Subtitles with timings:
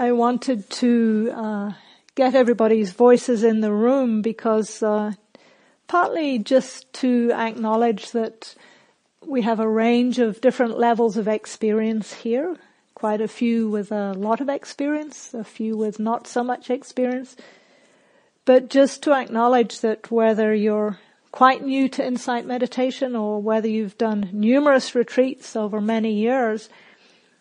[0.00, 1.72] I wanted to uh,
[2.14, 5.12] get everybody's voices in the room because uh,
[5.88, 8.54] partly just to acknowledge that
[9.26, 12.56] we have a range of different levels of experience here.
[12.94, 17.36] Quite a few with a lot of experience, a few with not so much experience.
[18.46, 20.98] But just to acknowledge that whether you're
[21.30, 26.70] quite new to insight meditation or whether you've done numerous retreats over many years,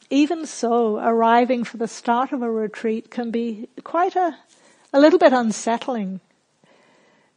[0.09, 4.37] even so, arriving for the start of a retreat can be quite a,
[4.91, 6.19] a little bit unsettling.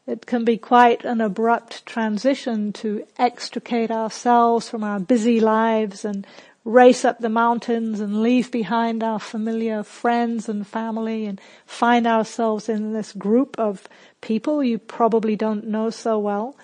[0.06, 6.26] It can be quite an abrupt transition to extricate ourselves from our busy lives and
[6.64, 12.68] race up the mountains and leave behind our familiar friends and family and find ourselves
[12.68, 13.88] in this group of
[14.20, 16.56] people you probably don't know so well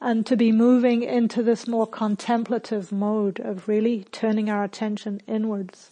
[0.00, 5.90] and to be moving into this more contemplative mode of really turning our attention inwards.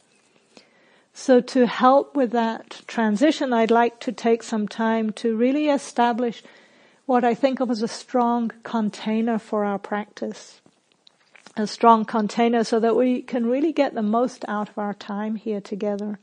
[1.13, 6.43] So to help with that transition, I'd like to take some time to really establish
[7.07, 10.61] what I think of as a strong container for our practice.
[11.57, 15.37] A strong container so that we can really get the most out of our time
[15.37, 16.19] here together.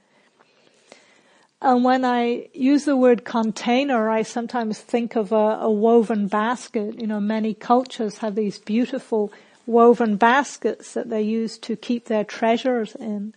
[1.61, 6.99] And when I use the word container, I sometimes think of a, a, woven basket.
[6.99, 9.31] You know, many cultures have these beautiful
[9.67, 13.35] woven baskets that they use to keep their treasures in.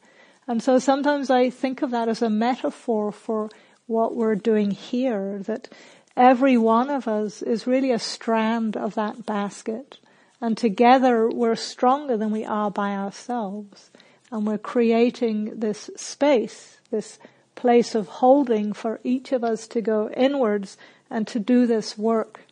[0.49, 3.51] And so sometimes I think of that as a metaphor for
[3.87, 5.69] what we're doing here, that
[6.17, 9.99] every one of us is really a strand of that basket.
[10.41, 13.91] And together we're stronger than we are by ourselves.
[14.33, 17.19] And we're creating this space, this
[17.65, 20.77] place of holding for each of us to go inwards
[21.09, 22.43] and to do this work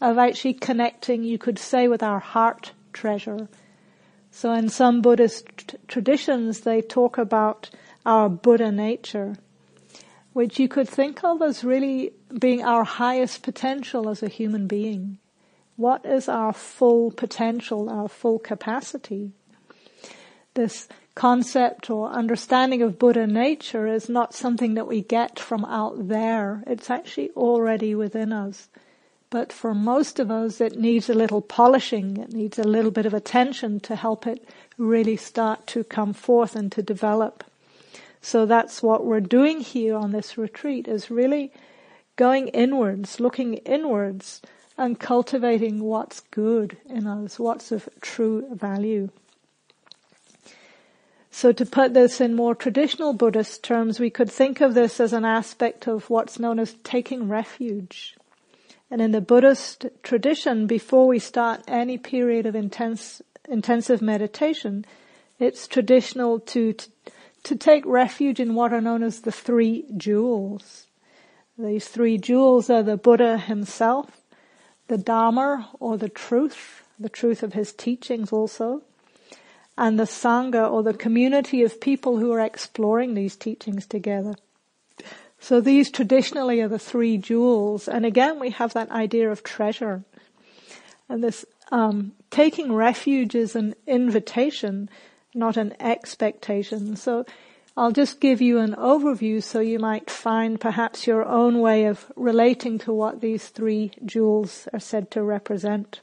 [0.00, 3.48] of actually connecting, you could say, with our heart treasure.
[4.30, 7.70] So in some Buddhist t- traditions, they talk about
[8.06, 9.34] our Buddha nature,
[10.32, 15.18] which you could think of as really being our highest potential as a human being.
[15.74, 19.32] What is our full potential, our full capacity?
[20.54, 26.08] This concept or understanding of Buddha nature is not something that we get from out
[26.08, 26.62] there.
[26.66, 28.68] It's actually already within us.
[29.30, 32.18] But for most of us, it needs a little polishing.
[32.18, 34.46] It needs a little bit of attention to help it
[34.76, 37.44] really start to come forth and to develop.
[38.20, 41.50] So that's what we're doing here on this retreat is really
[42.16, 44.42] going inwards, looking inwards
[44.78, 49.08] and cultivating what's good in us, what's of true value.
[51.34, 55.14] So to put this in more traditional Buddhist terms, we could think of this as
[55.14, 58.16] an aspect of what's known as taking refuge.
[58.90, 64.84] And in the Buddhist tradition, before we start any period of intense, intensive meditation,
[65.38, 66.90] it's traditional to, to,
[67.44, 70.86] to take refuge in what are known as the three jewels.
[71.58, 74.20] These three jewels are the Buddha himself,
[74.88, 78.82] the Dharma or the truth, the truth of his teachings also,
[79.76, 84.34] and the Sangha or the community of people who are exploring these teachings together.
[85.40, 87.88] So these traditionally are the three jewels.
[87.88, 90.04] And again, we have that idea of treasure.
[91.08, 94.88] And this, um, taking refuge is an invitation,
[95.34, 96.94] not an expectation.
[96.94, 97.26] So
[97.76, 102.12] I'll just give you an overview so you might find perhaps your own way of
[102.14, 106.02] relating to what these three jewels are said to represent.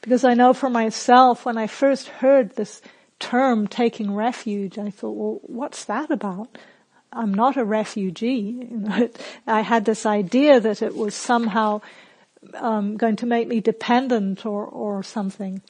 [0.00, 2.80] Because I know for myself, when I first heard this
[3.18, 6.56] term taking refuge, I thought, well, what's that about?
[7.12, 8.68] I'm not a refugee.
[9.46, 11.80] I had this idea that it was somehow
[12.54, 15.60] um, going to make me dependent or, or something.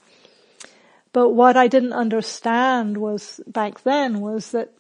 [1.13, 4.71] But what I didn't understand was back then was that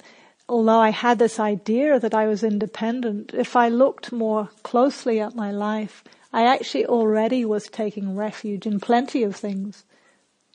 [0.48, 5.34] although I had this idea that I was independent, if I looked more closely at
[5.34, 9.84] my life, I actually already was taking refuge in plenty of things.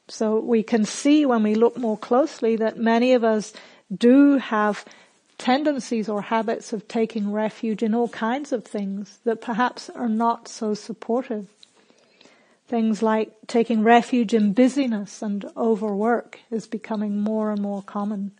[0.07, 3.53] So we can see when we look more closely that many of us
[3.95, 4.85] do have
[5.37, 10.47] tendencies or habits of taking refuge in all kinds of things that perhaps are not
[10.47, 11.47] so supportive.
[12.67, 18.31] Things like taking refuge in busyness and overwork is becoming more and more common.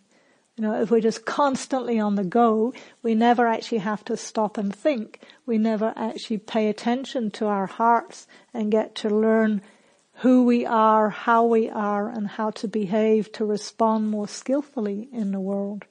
[0.56, 2.72] You know, if we're just constantly on the go,
[3.02, 5.20] we never actually have to stop and think.
[5.44, 9.60] We never actually pay attention to our hearts and get to learn
[10.20, 15.30] who we are, how we are, and how to behave to respond more skillfully in
[15.30, 15.84] the world.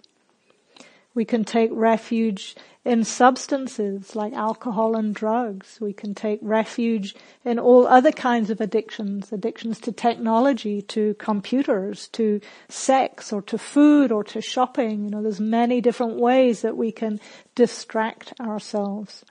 [1.15, 5.79] We can take refuge in substances like alcohol and drugs.
[5.81, 7.15] We can take refuge
[7.45, 13.57] in all other kinds of addictions, addictions to technology, to computers, to sex or to
[13.57, 15.05] food or to shopping.
[15.05, 17.21] You know, there's many different ways that we can
[17.55, 19.23] distract ourselves.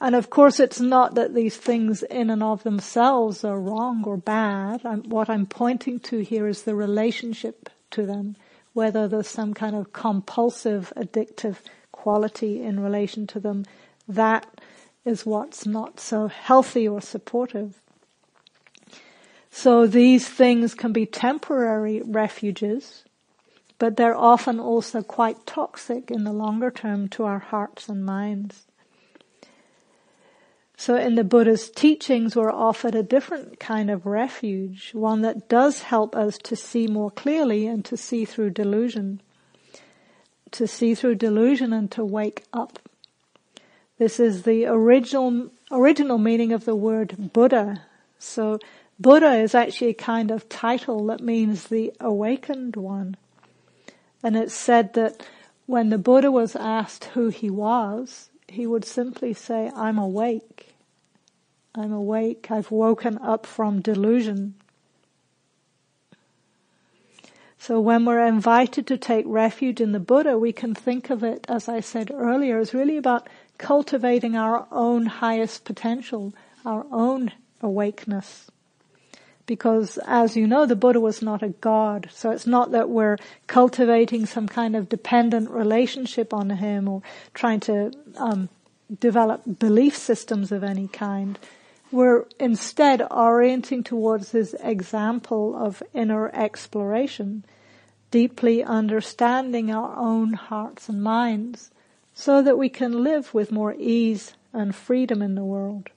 [0.00, 4.16] And of course it's not that these things in and of themselves are wrong or
[4.16, 4.80] bad.
[4.84, 8.34] I'm, what I'm pointing to here is the relationship to them
[8.72, 11.56] whether there's some kind of compulsive, addictive
[11.92, 13.64] quality in relation to them,
[14.08, 14.60] that
[15.04, 17.78] is what's not so healthy or supportive.
[19.50, 23.04] So these things can be temporary refuges,
[23.78, 28.64] but they're often also quite toxic in the longer term to our hearts and minds.
[30.76, 35.82] So in the Buddha's teachings, we're offered a different kind of refuge, one that does
[35.82, 39.20] help us to see more clearly and to see through delusion.
[40.52, 42.78] To see through delusion and to wake up.
[43.98, 47.82] This is the original, original meaning of the word Buddha.
[48.18, 48.58] So
[48.98, 53.16] Buddha is actually a kind of title that means the awakened one.
[54.22, 55.24] And it's said that
[55.66, 60.74] when the Buddha was asked who he was, he would simply say, I'm awake.
[61.74, 62.50] I'm awake.
[62.50, 64.54] I've woken up from delusion.
[67.58, 71.46] So when we're invited to take refuge in the Buddha, we can think of it,
[71.48, 76.34] as I said earlier, as really about cultivating our own highest potential,
[76.66, 78.50] our own awakeness.
[79.52, 82.08] Because as you know, the Buddha was not a god.
[82.10, 87.02] So it's not that we're cultivating some kind of dependent relationship on him or
[87.34, 88.48] trying to um,
[88.98, 91.38] develop belief systems of any kind.
[91.90, 97.44] We're instead orienting towards his example of inner exploration,
[98.10, 101.70] deeply understanding our own hearts and minds
[102.14, 105.90] so that we can live with more ease and freedom in the world.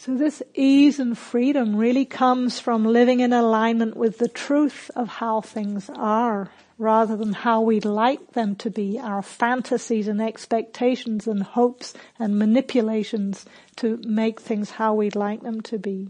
[0.00, 5.08] So this ease and freedom really comes from living in alignment with the truth of
[5.08, 11.26] how things are rather than how we'd like them to be, our fantasies and expectations
[11.26, 13.44] and hopes and manipulations
[13.76, 16.08] to make things how we'd like them to be.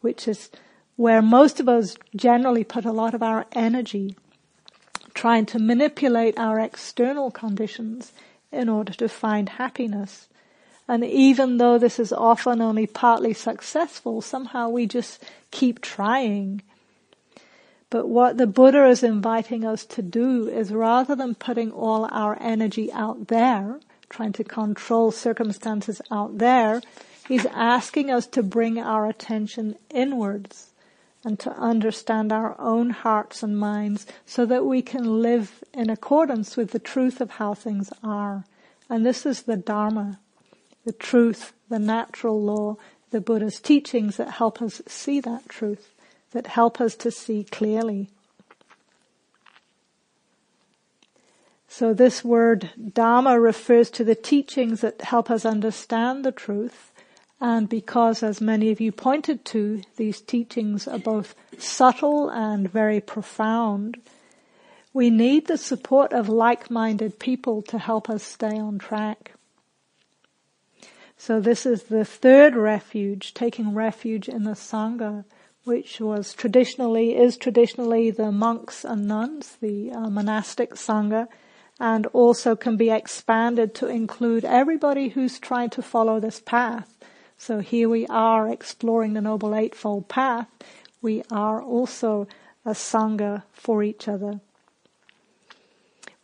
[0.00, 0.50] Which is
[0.96, 4.16] where most of us generally put a lot of our energy
[5.14, 8.12] trying to manipulate our external conditions
[8.50, 10.28] in order to find happiness.
[10.88, 16.62] And even though this is often only partly successful, somehow we just keep trying
[17.90, 22.36] but what the Buddha is inviting us to do is rather than putting all our
[22.40, 23.80] energy out there,
[24.10, 26.82] trying to control circumstances out there,
[27.26, 30.72] he's asking us to bring our attention inwards
[31.24, 36.56] and to understand our own hearts and minds so that we can live in accordance
[36.56, 38.44] with the truth of how things are.
[38.90, 40.20] And this is the Dharma,
[40.88, 42.78] the truth, the natural law,
[43.10, 45.94] the Buddha's teachings that help us see that truth
[46.32, 48.08] that help us to see clearly.
[51.68, 56.92] So this word Dharma refers to the teachings that help us understand the truth.
[57.38, 63.00] And because, as many of you pointed to, these teachings are both subtle and very
[63.00, 63.98] profound,
[64.94, 69.37] we need the support of like-minded people to help us stay on track.
[71.18, 75.24] So this is the third refuge, taking refuge in the Sangha
[75.68, 81.28] which was traditionally, is traditionally the monks and nuns, the uh, monastic sangha,
[81.78, 86.96] and also can be expanded to include everybody who's trying to follow this path.
[87.36, 90.48] So here we are exploring the Noble Eightfold Path.
[91.02, 92.26] We are also
[92.64, 94.40] a sangha for each other.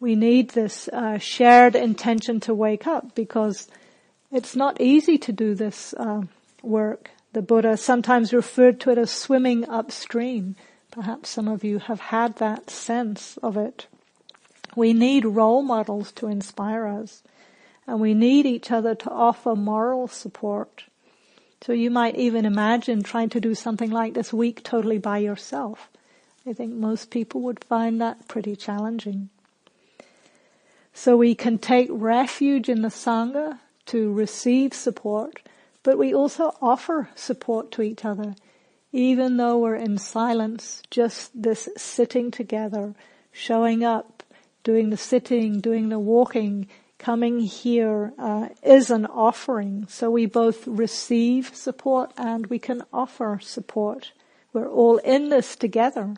[0.01, 3.69] We need this uh, shared intention to wake up because
[4.35, 6.23] it's not easy to do this uh,
[6.61, 7.11] work.
[7.35, 10.57] The Buddha sometimes referred to it as swimming upstream.
[10.91, 13.87] Perhaps some of you have had that sense of it.
[14.75, 17.23] We need role models to inspire us
[17.87, 20.85] and we need each other to offer moral support.
[21.62, 25.88] So you might even imagine trying to do something like this week totally by yourself.
[26.45, 29.31] I think most people would find that pretty challenging.
[30.93, 35.41] So we can take refuge in the Sangha to receive support
[35.85, 38.35] but we also offer support to each other,
[38.91, 42.95] even though we're in silence, just this sitting together,
[43.31, 44.23] showing up,
[44.64, 49.87] doing the sitting, doing the walking, coming here uh, is an offering.
[49.91, 54.12] So we both receive support and we can offer support.
[54.55, 56.14] We're all in this together.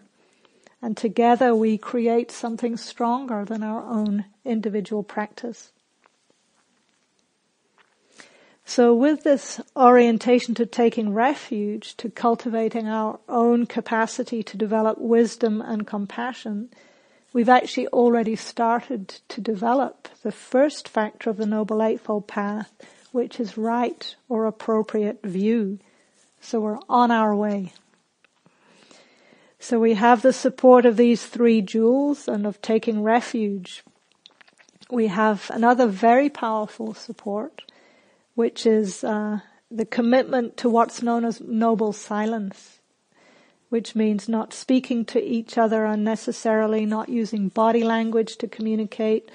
[0.81, 5.73] And together we create something stronger than our own individual practice.
[8.69, 15.63] So with this orientation to taking refuge, to cultivating our own capacity to develop wisdom
[15.63, 16.71] and compassion,
[17.33, 22.73] we've actually already started to develop the first factor of the Noble Eightfold Path,
[23.13, 25.79] which is right or appropriate view.
[26.41, 27.73] So we're on our way.
[29.61, 33.85] So we have the support of these three jewels and of taking refuge.
[34.91, 37.63] We have another very powerful support,
[38.37, 39.41] which is uh,
[39.71, 42.79] the commitment to what's known as noble silence,
[43.71, 49.31] which means not speaking to each other unnecessarily, not using body language to communicate,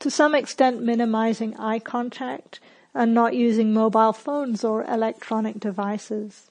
[0.00, 2.58] to some extent minimizing eye contact,
[2.94, 6.50] and not using mobile phones or electronic devices.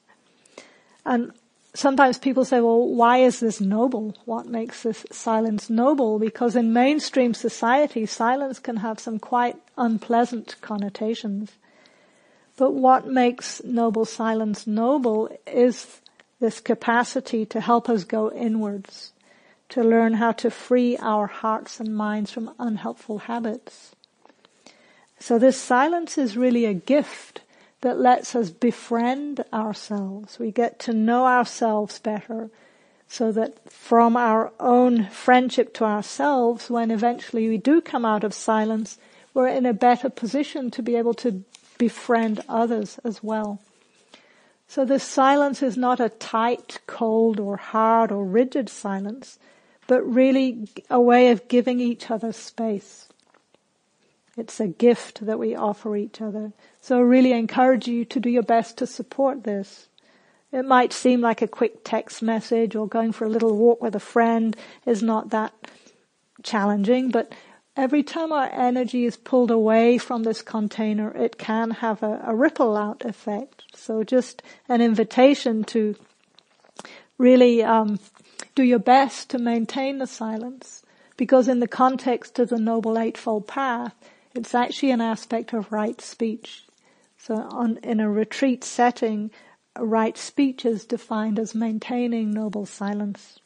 [1.04, 1.32] And
[1.74, 4.14] sometimes people say, well, why is this noble?
[4.26, 6.18] What makes this silence noble?
[6.18, 11.52] Because in mainstream society, silence can have some quite unpleasant connotations.
[12.56, 16.00] But what makes noble silence noble is
[16.40, 19.12] this capacity to help us go inwards,
[19.70, 23.94] to learn how to free our hearts and minds from unhelpful habits.
[25.18, 27.40] So this silence is really a gift
[27.80, 30.38] that lets us befriend ourselves.
[30.38, 32.50] We get to know ourselves better
[33.08, 38.32] so that from our own friendship to ourselves, when eventually we do come out of
[38.32, 38.98] silence,
[39.34, 41.44] we're in a better position to be able to
[41.78, 43.60] befriend others as well.
[44.66, 49.38] So this silence is not a tight, cold or hard or rigid silence,
[49.86, 53.08] but really a way of giving each other space.
[54.36, 56.52] It's a gift that we offer each other.
[56.80, 59.88] So I really encourage you to do your best to support this.
[60.50, 63.94] It might seem like a quick text message or going for a little walk with
[63.94, 65.52] a friend is not that
[66.42, 67.32] challenging, but
[67.76, 72.34] every time our energy is pulled away from this container, it can have a, a,
[72.34, 73.64] ripple out effect.
[73.74, 75.96] So just an invitation to
[77.18, 77.98] really um,
[78.54, 80.82] do your best to maintain the silence,
[81.16, 83.94] because in the context of the Noble Eightfold Path,
[84.34, 86.64] it's actually an aspect of right speech.
[87.18, 89.30] So on, in a retreat setting,
[89.78, 93.38] right speech is defined as maintaining noble silence.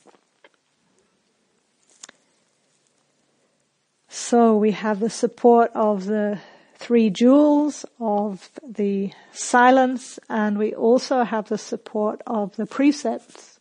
[4.08, 6.40] So we have the support of the
[6.76, 13.60] three jewels of the silence and we also have the support of the precepts,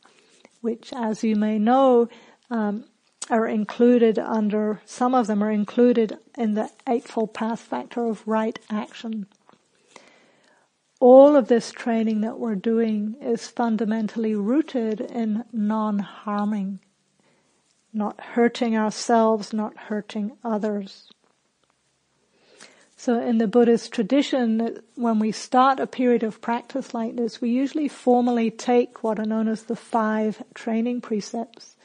[0.61, 2.07] which as you may know,
[2.49, 2.85] um,
[3.29, 8.57] are included under, some of them are included in the Eightfold Path factor of right
[8.69, 9.27] action.
[11.01, 16.79] All of this training that we're doing is fundamentally rooted in non-harming
[17.97, 21.09] not hurting ourselves, not hurting others.
[22.95, 27.49] So in the Buddhist tradition, when we start a period of practice like this, we
[27.49, 31.75] usually formally take what are known as the five training precepts.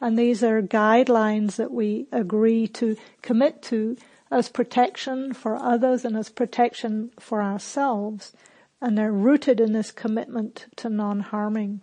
[0.00, 3.96] And these are guidelines that we agree to commit to
[4.30, 8.32] as protection for others and as protection for ourselves.
[8.80, 11.80] And they're rooted in this commitment to non-harming.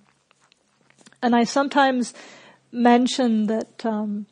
[1.21, 2.13] And I sometimes
[2.71, 4.25] mentioned that, um,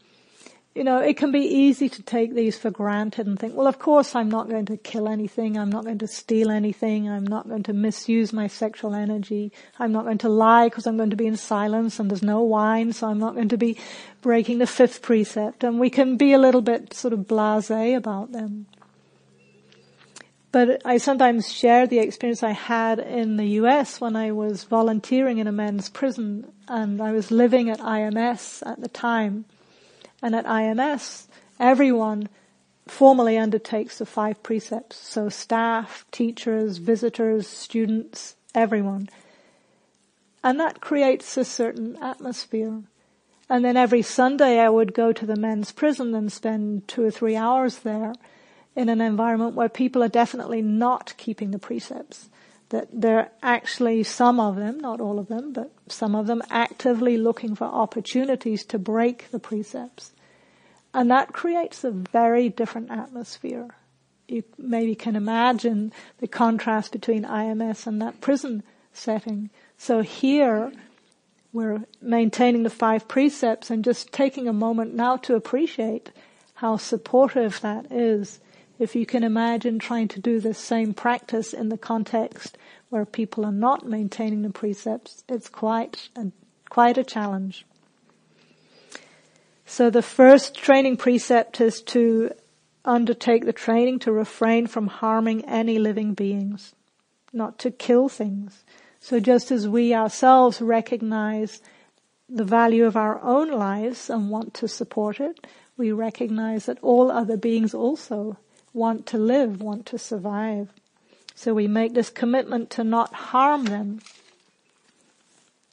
[0.73, 3.79] you know, it can be easy to take these for granted and think, well, of
[3.79, 5.57] course I'm not going to kill anything.
[5.57, 7.09] I'm not going to steal anything.
[7.09, 9.53] I'm not going to misuse my sexual energy.
[9.79, 12.41] I'm not going to lie because I'm going to be in silence and there's no
[12.41, 12.91] wine.
[12.91, 13.77] So I'm not going to be
[14.21, 15.63] breaking the fifth precept.
[15.63, 18.65] And we can be a little bit sort of blasé about them.
[20.55, 25.38] But I sometimes share the experience I had in the US when I was volunteering
[25.38, 29.43] in a men's prison and I was living at IMS at the time.
[30.21, 31.27] And at IMS,
[31.59, 32.29] everyone
[32.88, 34.95] formally undertakes the five precepts.
[34.95, 39.09] So staff, teachers, visitors, students, everyone.
[40.41, 42.83] And that creates a certain atmosphere.
[43.50, 47.12] And then every Sunday I would go to the men's prison and spend two or
[47.12, 48.13] three hours there
[48.75, 52.29] in an environment where people are definitely not keeping the precepts.
[52.70, 57.15] That they're actually, some of them, not all of them, but some of them actively
[57.15, 60.12] looking for opportunities to break the precepts.
[60.94, 63.75] And that creates a very different atmosphere.
[64.27, 69.51] You maybe can imagine the contrast between IMS and that prison setting.
[69.77, 70.72] So here,
[71.53, 76.12] we're maintaining the five precepts and just taking a moment now to appreciate
[76.55, 78.39] how supportive that is
[78.77, 82.58] if you can imagine trying to do the same practice in the context
[82.89, 86.32] where people are not maintaining the precepts, it's quite a,
[86.70, 87.65] quite a challenge.
[89.65, 92.32] So the first training precept is to
[92.84, 96.75] undertake the training to refrain from harming any living beings,
[97.34, 98.63] not to kill things.
[99.00, 101.62] So just as we ourselves recognize
[102.29, 107.12] the value of our own lives and want to support it, we recognize that all
[107.12, 108.38] other beings also
[108.75, 110.70] want to live, want to survive.
[111.34, 114.01] So we make this commitment to not harm them.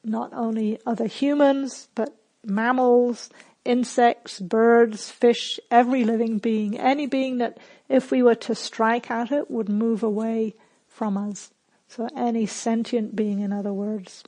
[0.04, 3.30] Not only other humans, but mammals,
[3.64, 9.30] insects, birds, fish, every living being, any being that if we were to strike at
[9.30, 10.54] it would move away
[10.88, 11.50] from us.
[11.88, 14.24] So any sentient being, in other words.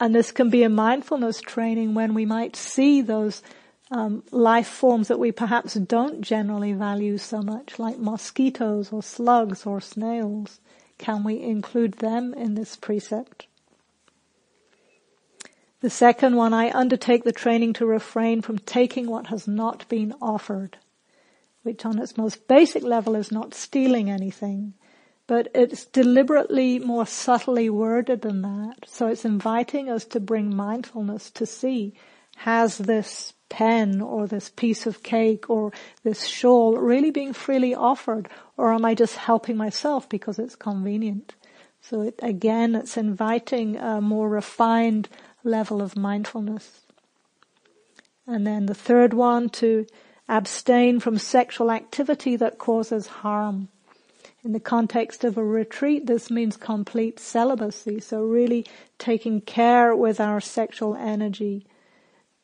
[0.00, 3.42] And this can be a mindfulness training when we might see those
[3.90, 9.66] um, life forms that we perhaps don't generally value so much, like mosquitoes or slugs
[9.66, 10.60] or snails.
[10.98, 13.46] Can we include them in this precept?
[15.80, 20.14] The second one, I undertake the training to refrain from taking what has not been
[20.22, 20.78] offered,
[21.62, 24.72] which on its most basic level is not stealing anything,
[25.26, 28.86] but it's deliberately more subtly worded than that.
[28.86, 31.92] So it's inviting us to bring mindfulness to see,
[32.36, 35.72] has this pen or this piece of cake or
[36.02, 41.34] this shawl really being freely offered or am I just helping myself because it's convenient?
[41.80, 45.08] So it, again, it's inviting a more refined
[45.44, 46.80] level of mindfulness.
[48.26, 49.86] And then the third one, to
[50.28, 53.68] abstain from sexual activity that causes harm.
[54.42, 58.00] In the context of a retreat, this means complete celibacy.
[58.00, 58.66] So really
[58.98, 61.66] taking care with our sexual energy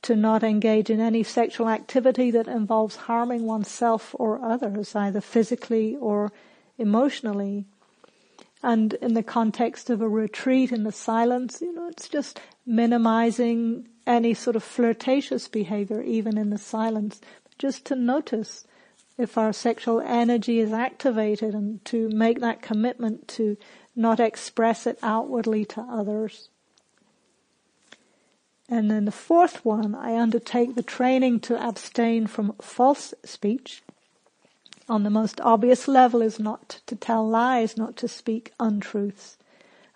[0.03, 5.97] to not engage in any sexual activity that involves harming oneself or others, either physically
[5.97, 6.33] or
[6.79, 7.67] emotionally.
[8.63, 13.89] And in the context of a retreat in the silence, you know, it's just minimizing
[14.07, 17.21] any sort of flirtatious behavior, even in the silence.
[17.59, 18.67] Just to notice
[19.19, 23.57] if our sexual energy is activated and to make that commitment to
[23.95, 26.49] not express it outwardly to others.
[28.71, 33.83] And then the fourth one, I undertake the training to abstain from false speech
[34.91, 39.39] on the most obvious level is not to tell lies, not to speak untruths.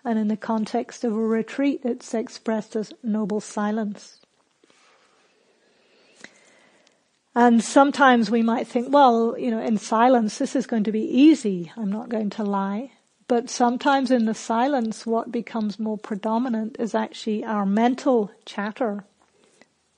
[0.05, 4.21] And in the context of a retreat, it's expressed as noble silence.
[7.35, 11.03] And sometimes we might think, well, you know, in silence, this is going to be
[11.03, 11.71] easy.
[11.75, 12.91] I'm not going to lie.
[13.27, 19.03] But sometimes in the silence, what becomes more predominant is actually our mental chatter.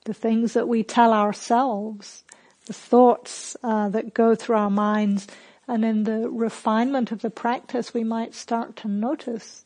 [0.06, 2.24] The things that we tell ourselves
[2.68, 5.28] the thoughts uh, that go through our minds,
[5.68, 9.66] and in the refinement of the practice, we might start to notice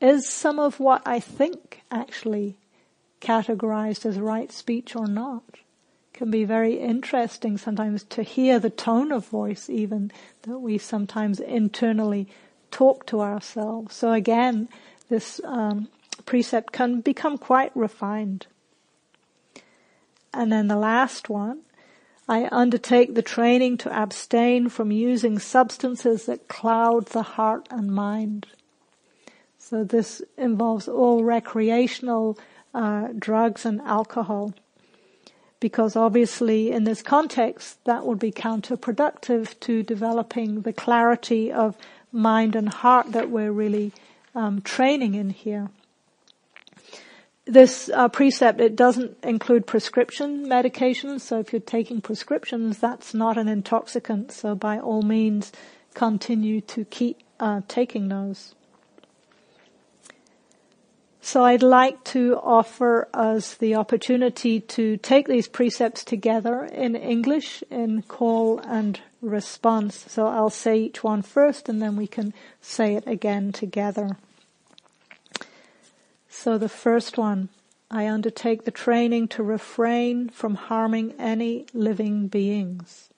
[0.00, 2.56] is some of what I think actually
[3.20, 5.42] categorized as right speech or not?
[6.18, 10.10] Can be very interesting sometimes to hear the tone of voice even
[10.42, 12.26] that we sometimes internally
[12.72, 13.94] talk to ourselves.
[13.94, 14.68] So again,
[15.08, 15.86] this um,
[16.26, 18.48] precept can become quite refined.
[20.34, 21.60] And then the last one
[22.28, 28.48] I undertake the training to abstain from using substances that cloud the heart and mind.
[29.56, 32.36] So this involves all recreational
[32.74, 34.52] uh, drugs and alcohol.
[35.60, 41.76] Because obviously in this context, that would be counterproductive to developing the clarity of
[42.12, 43.92] mind and heart that we're really
[44.34, 45.70] um, training in here
[47.48, 51.22] this uh, precept, it doesn't include prescription medications.
[51.22, 54.30] So if you're taking prescriptions, that's not an intoxicant.
[54.30, 55.50] So by all means,
[55.94, 58.54] continue to keep uh, taking those.
[61.20, 67.62] So I'd like to offer us the opportunity to take these precepts together in English
[67.70, 70.06] in call and response.
[70.08, 74.16] So I'll say each one first and then we can say it again together.
[76.28, 77.48] So the first one,
[77.90, 83.08] I undertake the training to refrain from harming any living beings.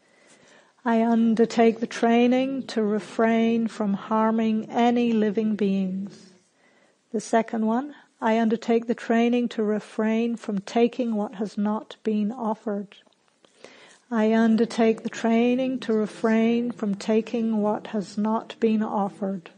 [0.85, 6.30] I undertake the training to refrain from harming any living beings.
[7.13, 12.31] The second one, I undertake the training to refrain from taking what has not been
[12.31, 12.97] offered.
[14.13, 19.51] I undertake the training to refrain from taking what has not been offered.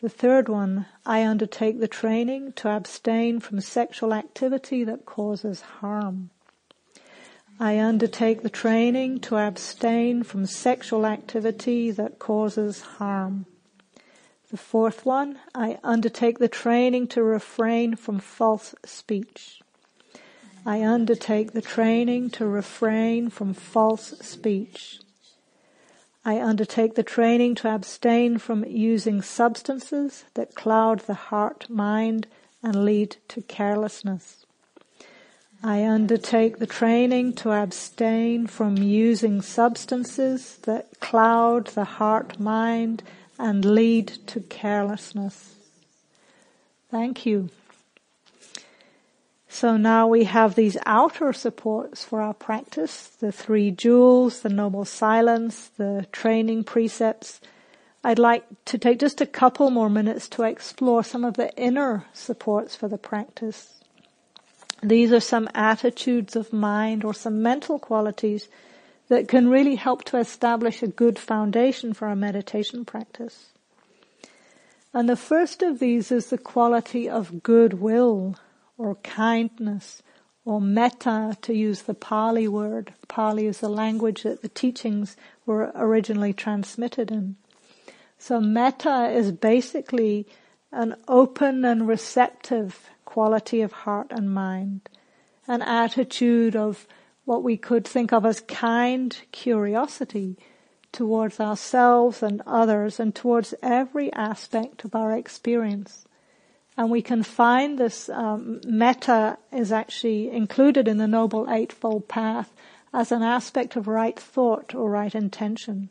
[0.00, 6.30] The third one, I undertake the training to abstain from sexual activity that causes harm.
[7.58, 13.46] I undertake the training to abstain from sexual activity that causes harm.
[14.50, 19.60] The fourth one, I undertake the training to refrain from false speech.
[20.66, 24.98] I undertake the training to refrain from false speech.
[26.24, 32.26] I undertake the training to abstain from using substances that cloud the heart mind
[32.60, 34.44] and lead to carelessness.
[35.62, 43.02] I undertake the training to abstain from using substances that cloud the heart mind
[43.40, 45.54] and lead to carelessness.
[46.90, 47.48] Thank you.
[49.48, 54.84] So now we have these outer supports for our practice, the three jewels, the noble
[54.84, 57.40] silence, the training precepts.
[58.04, 62.04] I'd like to take just a couple more minutes to explore some of the inner
[62.12, 63.82] supports for the practice.
[64.82, 68.48] These are some attitudes of mind or some mental qualities
[69.10, 73.48] that can really help to establish a good foundation for our meditation practice.
[74.94, 78.36] And the first of these is the quality of goodwill
[78.78, 80.02] or kindness
[80.44, 82.94] or metta to use the Pali word.
[83.08, 87.34] Pali is the language that the teachings were originally transmitted in.
[88.16, 90.28] So metta is basically
[90.70, 94.88] an open and receptive quality of heart and mind,
[95.48, 96.86] an attitude of
[97.30, 100.36] what we could think of as kind curiosity
[100.90, 106.04] towards ourselves and others and towards every aspect of our experience.
[106.76, 112.52] And we can find this um, metta is actually included in the Noble Eightfold Path
[112.92, 115.90] as an aspect of right thought or right intention.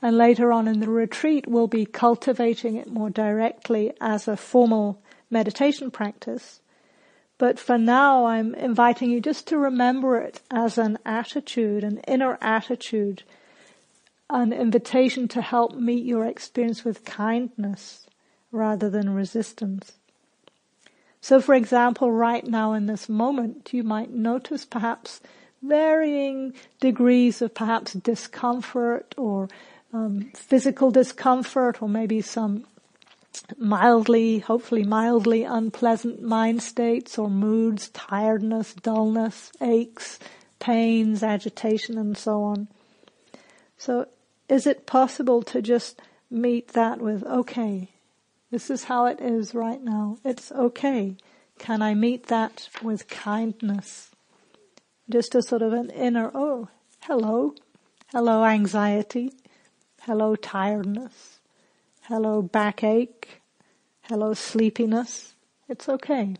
[0.00, 5.02] And later on in the retreat, we'll be cultivating it more directly as a formal
[5.30, 6.60] meditation practice.
[7.44, 12.38] But for now, I'm inviting you just to remember it as an attitude, an inner
[12.40, 13.22] attitude,
[14.30, 18.06] an invitation to help meet your experience with kindness
[18.50, 19.92] rather than resistance.
[21.20, 25.20] So for example, right now in this moment, you might notice perhaps
[25.60, 29.50] varying degrees of perhaps discomfort or
[29.92, 32.64] um, physical discomfort or maybe some
[33.58, 40.18] mildly, hopefully mildly unpleasant mind states or moods, tiredness, dullness, aches,
[40.58, 42.68] pains, agitation and so on.
[43.76, 44.06] So
[44.48, 47.90] is it possible to just meet that with, okay,
[48.50, 50.18] this is how it is right now.
[50.24, 51.16] It's okay.
[51.58, 54.10] Can I meet that with kindness?
[55.08, 56.68] Just a sort of an inner, oh,
[57.00, 57.54] hello.
[58.12, 59.32] Hello anxiety.
[60.02, 61.33] Hello tiredness.
[62.08, 63.40] Hello backache.
[64.02, 65.32] Hello sleepiness.
[65.70, 66.36] It's okay.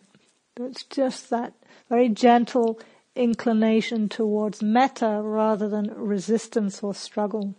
[0.61, 1.55] It's just that
[1.89, 2.79] very gentle
[3.17, 7.55] inclination towards metta rather than resistance or struggle.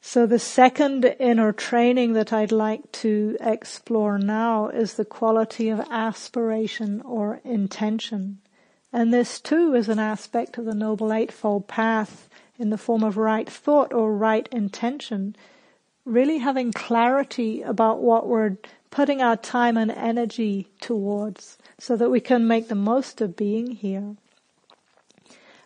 [0.00, 5.80] So the second inner training that I'd like to explore now is the quality of
[5.90, 8.38] aspiration or intention.
[8.92, 12.28] And this too is an aspect of the Noble Eightfold Path
[12.60, 15.34] in the form of right thought or right intention.
[16.04, 18.58] Really having clarity about what we're
[18.90, 23.72] putting our time and energy towards so that we can make the most of being
[23.72, 24.16] here.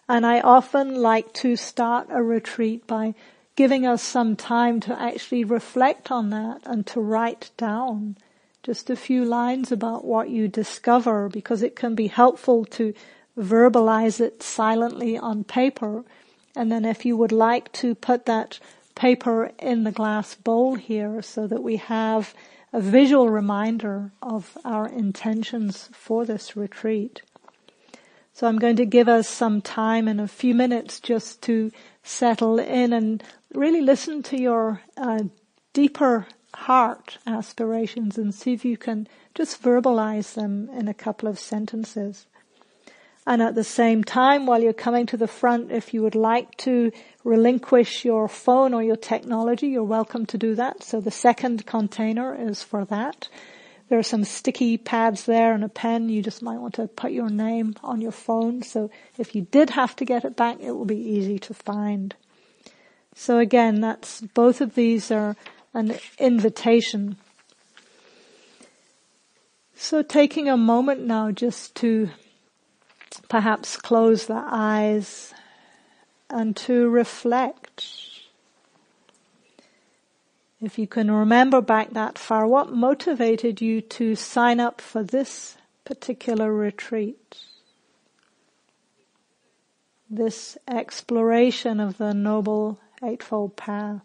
[0.09, 3.15] And I often like to start a retreat by
[3.57, 8.17] giving us some time to actually reflect on that and to write down
[8.63, 12.95] just a few lines about what you discover because it can be helpful to
[13.39, 16.05] verbalize it silently on paper.
[16.57, 18.59] And then if you would like to put that
[18.95, 22.35] paper in the glass bowl here so that we have
[22.73, 27.23] a visual reminder of our intentions for this retreat.
[28.33, 31.71] So I'm going to give us some time in a few minutes just to
[32.03, 35.25] settle in and really listen to your uh,
[35.73, 41.39] deeper heart aspirations and see if you can just verbalize them in a couple of
[41.39, 42.27] sentences.
[43.27, 46.57] And at the same time, while you're coming to the front, if you would like
[46.59, 46.93] to
[47.25, 50.83] relinquish your phone or your technology, you're welcome to do that.
[50.83, 53.29] So the second container is for that.
[53.89, 56.11] There are some sticky pads there and a pen.
[56.11, 58.63] You just might want to put your name on your phone.
[58.63, 62.15] So if you did have to get it back, it will be easy to find.
[63.15, 65.37] So again, that's, both of these are
[65.73, 67.17] an invitation.
[69.75, 72.11] So taking a moment now just to
[73.29, 75.33] perhaps close the eyes
[76.31, 77.87] and to reflect.
[80.61, 85.57] If you can remember back that far, what motivated you to sign up for this
[85.85, 87.37] particular retreat?
[90.09, 94.01] This exploration of the Noble Eightfold Path.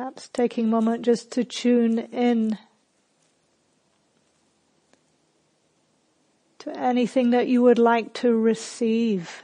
[0.00, 2.56] Perhaps taking a moment just to tune in
[6.58, 9.42] to anything that you would like to receive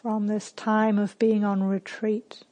[0.00, 2.44] from this time of being on retreat.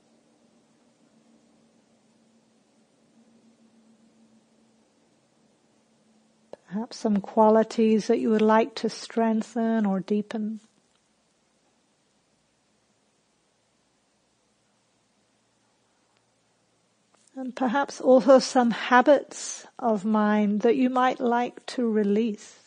[6.67, 10.59] Perhaps some qualities that you would like to strengthen or deepen.
[17.38, 22.59] And perhaps also some habits of mind that you might like to release.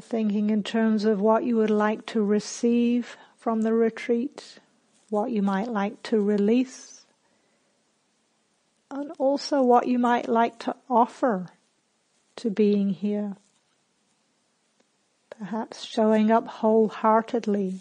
[0.00, 4.58] Thinking in terms of what you would like to receive from the retreat,
[5.08, 7.03] what you might like to release,
[8.94, 11.48] and also what you might like to offer
[12.36, 13.36] to being here.
[15.36, 17.80] Perhaps showing up wholeheartedly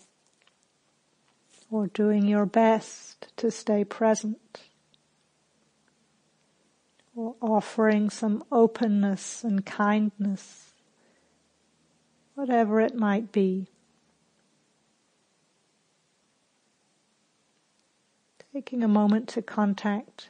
[1.70, 4.62] or doing your best to stay present
[7.16, 10.72] or offering some openness and kindness
[12.34, 13.68] whatever it might be.
[18.52, 20.30] Taking a moment to contact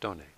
[0.00, 0.37] donate.